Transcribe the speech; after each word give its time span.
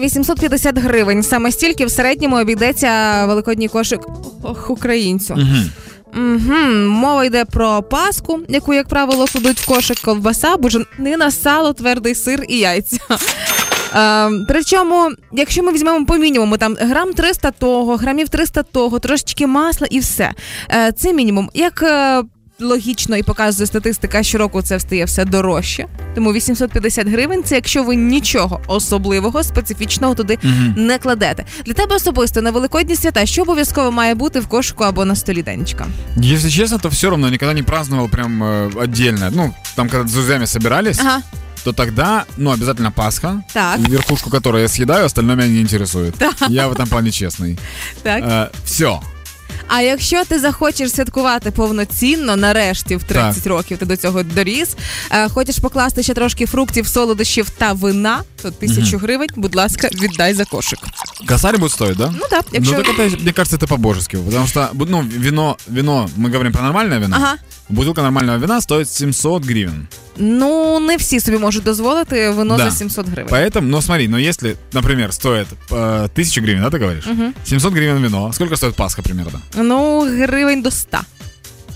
850 0.00 0.78
гривень. 0.78 1.22
Саме 1.22 1.52
стільки 1.52 1.86
в 1.86 1.90
середньому 1.90 2.36
обійдеться 2.36 3.24
великодній 3.26 3.68
кошик 3.68 4.00
ох, 4.42 4.70
українцю. 4.70 5.34
Угу. 5.34 6.24
Угу. 6.24 6.54
Мова 6.86 7.24
йде 7.24 7.44
про 7.44 7.82
паску, 7.82 8.40
яку, 8.48 8.74
як 8.74 8.88
правило, 8.88 9.26
кладуть 9.32 9.60
в 9.60 9.66
кошик 9.66 10.00
ковбаса, 10.00 10.56
буженина, 10.56 11.30
сало, 11.30 11.72
твердий 11.72 12.14
сир 12.14 12.44
і 12.48 12.58
яйця. 12.58 12.98
Е, 13.94 14.30
причому, 14.48 15.10
якщо 15.32 15.62
ми 15.62 15.72
візьмемо 15.72 16.06
по 16.06 16.16
мінімуму 16.16 16.56
там 16.56 16.76
грам 16.80 17.12
300 17.12 17.50
того, 17.50 17.96
грамів 17.96 18.28
300 18.28 18.62
того, 18.62 18.98
трошечки 18.98 19.46
масла 19.46 19.86
і 19.90 19.98
все. 19.98 20.32
Е, 20.70 20.92
це 20.92 21.12
мінімум. 21.12 21.50
Як 21.54 21.82
е, 21.82 22.22
логічно 22.59 23.17
і 23.17 23.23
показує 23.23 23.67
статистика, 23.67 24.23
щороку 24.23 24.61
це 24.61 24.77
встає 24.77 25.05
все 25.05 25.25
дорожче. 25.25 25.85
Тому 26.15 26.33
850 26.33 27.07
гривень 27.07 27.43
це 27.43 27.55
якщо 27.55 27.83
ви 27.83 27.95
нічого 27.95 28.61
особливого, 28.67 29.43
специфічного 29.43 30.15
туди 30.15 30.37
Мгм. 30.43 30.73
не 30.77 30.97
кладете. 30.97 31.45
Для 31.65 31.73
тебе 31.73 31.95
особисто 31.95 32.41
на 32.41 32.51
великодні 32.51 32.95
свята, 32.95 33.25
що 33.25 33.41
обов'язково 33.41 33.91
має 33.91 34.15
бути 34.15 34.39
в 34.39 34.47
кошику 34.47 34.83
або 34.83 35.05
на 35.05 35.15
столі 35.15 35.43
денечка? 35.43 35.87
Если 36.23 36.51
честно, 36.51 36.77
то 36.77 36.89
все 36.89 37.09
равно 37.09 37.27
я 37.27 37.31
никогда 37.31 37.53
не 37.53 37.63
праздновал 37.63 38.09
прям 38.09 38.43
э, 38.43 38.83
отдельно. 38.83 39.29
Ну, 39.31 39.53
там, 39.75 39.89
когда 39.89 40.07
с 40.07 40.13
друзьями 40.13 40.45
собирались, 40.45 40.99
Ага, 40.99 41.21
то 41.63 41.73
тогда, 41.73 42.25
ну, 42.37 42.51
обязательно 42.51 42.91
Пасха, 42.91 43.41
так, 43.53 43.79
верхушку 43.79 44.29
которой 44.29 44.61
я 44.61 44.67
съедаю, 44.67 45.05
остальное 45.05 45.35
меня 45.35 45.47
не 45.47 45.61
интересует. 45.61 46.15
Я 46.49 46.67
в 46.67 46.73
этом 46.73 46.87
плане 46.87 47.09
честный. 47.09 47.57
так. 48.03 48.51
все. 48.65 49.01
А 49.66 49.80
якщо 49.80 50.24
ти 50.24 50.38
захочеш 50.38 50.92
святкувати 50.92 51.50
повноцінно, 51.50 52.36
нарешті 52.36 52.96
в 52.96 53.02
30 53.04 53.46
років 53.46 53.78
ти 53.78 53.86
до 53.86 53.96
цього 53.96 54.22
доріс, 54.22 54.76
е, 55.10 55.28
хочеш 55.28 55.58
покласти 55.58 56.02
ще 56.02 56.14
трошки 56.14 56.46
фруктів, 56.46 56.86
солодощів 56.86 57.50
та 57.50 57.72
вина, 57.72 58.22
то 58.41 58.51
тисячу 58.51 58.97
гривень, 58.97 59.29
будь 59.35 59.55
ласка, 59.55 59.89
віддай 59.93 60.33
за 60.33 60.45
кошик. 60.45 60.79
Косарь 61.27 61.57
будет 61.57 61.71
стоить, 61.71 61.97
да? 61.97 62.13
Ну 62.19 62.25
так, 62.29 62.45
якщо 62.51 62.73
Ну, 62.77 62.83
так 62.83 62.99
это, 62.99 63.21
мне 63.21 63.31
кажется, 63.33 63.57
это 63.57 63.67
по-божески. 63.67 64.17
Потому 64.17 64.47
что, 64.47 64.69
ну, 64.73 65.01
вино, 65.01 65.57
вино, 65.67 66.09
мы 66.17 66.29
говорим 66.31 66.51
про 66.53 66.61
нормальное 66.61 66.99
вино. 66.99 67.15
ага. 67.19 67.35
Бутылка 67.69 68.01
нормального 68.01 68.37
вина 68.37 68.61
стоит 68.61 68.89
700 68.89 69.45
гривен. 69.45 69.87
Ну 70.17 70.79
не 70.79 70.97
всі 70.97 71.19
собі 71.19 71.37
можуть 71.37 71.63
дозволити 71.63 72.29
вино 72.29 72.57
Да. 72.57 72.69
за 72.69 72.77
700 72.77 73.07
гривень. 73.07 73.33
Поэтому, 73.33 73.61
ну 73.61 73.81
смотри, 73.81 74.07
ну 74.07 74.17
если, 74.17 74.55
например, 74.73 75.13
стоит 75.13 75.47
э, 75.71 76.03
1000 76.03 76.41
гривен, 76.41 76.61
да, 76.61 76.69
ты 76.69 76.79
говоришь? 76.79 77.05
Мгм. 77.05 77.33
700 77.45 77.73
гривен 77.73 78.03
вино. 78.03 78.33
Сколько 78.33 78.55
стоит 78.57 78.75
Пасха 78.75 79.01
примерно? 79.01 79.39
Ну, 79.55 80.05
гривень 80.25 80.61
до 80.61 80.71
100. 80.71 80.97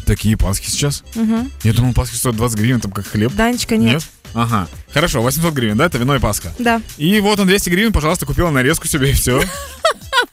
Такие 0.05 0.37
Пасхи 0.37 0.69
сейчас? 0.69 1.03
Угу. 1.15 1.35
Я 1.63 1.73
думал, 1.73 1.93
Пасхи 1.93 2.15
стоят 2.17 2.35
20 2.37 2.59
гривен, 2.59 2.79
там 2.79 2.91
как 2.91 3.07
хлеб. 3.07 3.31
Данечка, 3.35 3.75
ні. 3.75 3.97
Ага. 4.34 4.68
Хорошо, 4.92 5.22
800 5.22 5.54
гривен, 5.54 5.76
да, 5.76 5.86
это 5.86 5.98
вино 5.98 6.14
и 6.14 6.18
паска. 6.18 6.52
Да. 6.58 6.80
И 6.96 7.20
вот 7.20 7.38
он 7.40 7.46
200 7.46 7.70
гривен, 7.70 7.92
пожалуйста, 7.92 8.26
купила 8.26 8.50
нарезку 8.50 8.86
себе 8.86 9.10
и 9.10 9.12
все. 9.12 9.42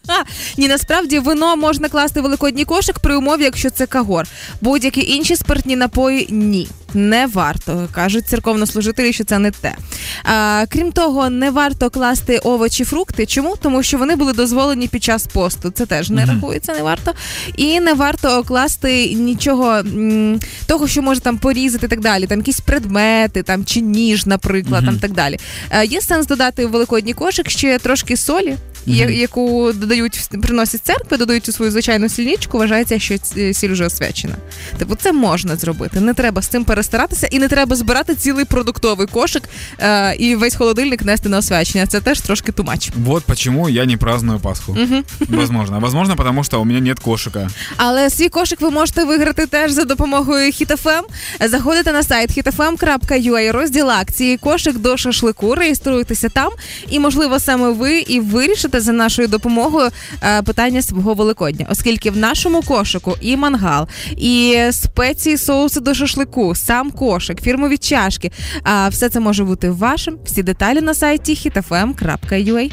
Ні, 0.58 0.68
насправді 0.68 1.20
вино 1.20 1.56
можна 1.56 1.90
класти 1.90 2.20
в 2.20 2.24
великодній 2.24 2.66
кошик 2.66 3.00
при 3.00 3.16
умові, 3.16 3.44
якщо 3.44 3.70
це 3.70 3.86
кагор. 3.86 4.26
Будь-які 4.62 5.02
інші 5.02 5.36
спиртні 5.36 5.76
напої 5.76 6.28
ні. 6.30 6.68
Не 6.94 7.28
варто 7.28 7.88
кажуть 7.92 8.28
церковнослужителі, 8.28 9.14
що 9.14 9.24
це 9.24 9.40
не 9.40 9.52
те. 9.52 9.76
А, 10.24 10.66
крім 10.70 10.92
того, 10.92 11.30
не 11.30 11.52
варто 11.52 11.90
класти 11.90 12.38
овочі, 12.38 12.84
фрукти. 12.86 13.26
Чому? 13.26 13.56
Тому 13.62 13.84
що 13.84 13.98
вони 13.98 14.16
були 14.16 14.34
дозволені 14.34 14.88
під 14.88 15.04
час 15.04 15.28
посту. 15.28 15.70
Це 15.72 15.86
теж 15.86 16.10
не 16.10 16.26
рахується, 16.26 16.73
не 16.73 16.82
варто. 16.84 17.14
І 17.58 17.80
не 17.80 17.94
варто 17.94 18.44
класти 18.44 19.14
нічого 19.14 19.72
м, 19.73 20.40
того, 20.68 20.88
що 20.88 21.02
може 21.02 21.20
там 21.20 21.38
порізати 21.38 21.86
і 21.86 21.90
так 21.90 22.00
далі. 22.00 22.28
Там 22.28 22.38
якісь 22.38 22.60
предмети, 22.60 23.44
там 23.44 23.66
чи 23.66 23.82
ніж, 23.82 24.26
наприклад, 24.26 24.86
там 24.86 25.00
так 25.00 25.12
далі. 25.12 25.40
Е, 25.70 25.86
є 25.86 26.02
сенс 26.02 26.28
додати 26.28 26.66
в 26.66 26.72
великодній 26.72 27.14
кошик 27.14 27.50
ще 27.50 27.80
трошки 27.80 28.18
солі, 28.18 28.56
Мгм. 28.86 29.14
яку 29.14 29.72
додають 29.74 30.30
приносять 30.42 30.82
церкви, 30.86 31.18
додають 31.18 31.50
у 31.50 31.52
свою 31.52 31.72
звичайну 31.72 32.10
сільничку. 32.10 32.58
Вважається, 32.58 33.00
що 33.00 33.18
ц- 33.18 33.54
сіль 33.54 33.72
вже 33.72 33.86
освячена. 33.86 34.36
Типу, 34.78 34.96
це 34.96 35.12
можна 35.14 35.56
зробити. 35.56 36.00
Не 36.00 36.14
треба 36.14 36.42
з 36.42 36.48
цим 36.48 36.64
перестаратися, 36.64 37.28
і 37.28 37.39
не 37.39 37.48
треба 37.48 37.76
збирати 37.76 38.16
цілий 38.16 38.45
продуктовий 38.45 39.08
кошик 39.08 39.44
е, 39.80 40.16
і 40.16 40.36
весь 40.36 40.56
холодильник 40.56 41.02
нести 41.06 41.30
на 41.30 41.38
освячення. 41.38 41.88
Це 41.88 42.02
теж 42.02 42.22
трошки 42.22 42.52
тумач. 42.52 42.89
Вот 43.06 43.23
почему 43.23 43.70
я 43.70 43.86
не 43.86 43.98
праздную 43.98 44.39
Пасху. 44.39 44.73
Мгм. 44.80 45.04
Возможно. 45.20 45.80
Возможно, 45.80 46.16
потому 46.16 46.44
что 46.44 46.62
у 46.62 46.66
меня 46.66 46.80
нет 46.80 47.00
кошика. 47.00 47.50
Але 47.78 48.10
свій 48.10 48.30
кошик 48.30 48.62
ви 48.62 48.70
можете 48.72 49.04
виграти 49.04 49.45
теж 49.45 49.72
за 49.72 49.84
допомогою 49.86 50.52
HitFM. 50.52 51.02
Заходите 51.45 51.92
на 51.92 52.04
сайт 52.04 52.38
hitfm.ua, 52.38 53.52
розділ 53.52 53.89
акції 53.92 54.38
кошик 54.38 54.78
до 54.78 54.98
шашлику, 54.98 55.56
реєструйтеся 55.56 56.30
там, 56.30 56.50
і 56.89 57.00
можливо 57.00 57.39
саме 57.39 57.70
ви 57.70 58.00
і 58.00 58.20
вирішите 58.20 58.69
за 58.74 58.92
нашою 58.92 59.28
допомогою 59.28 59.90
е, 60.24 60.42
питання 60.42 60.82
свого 60.82 61.14
Великодня, 61.14 61.66
оскільки 61.70 62.12
в 62.12 62.18
нашому 62.18 62.62
кошику 62.62 63.16
і 63.22 63.38
мангал, 63.38 63.88
і 64.18 64.58
спеції 64.72 65.38
соуси 65.38 65.80
до 65.80 65.94
шашлику, 65.94 66.56
сам 66.56 66.92
кошик, 66.92 67.42
фірмові 67.42 67.78
чашки. 67.78 68.32
А 68.64 68.90
все 68.90 69.10
це 69.10 69.20
може 69.20 69.44
бути 69.44 69.70
вашим. 69.70 70.18
Всі 70.26 70.44
деталі 70.44 70.82
на 70.82 70.94
сайті 70.94 71.34
hitfm.ua. 71.34 72.72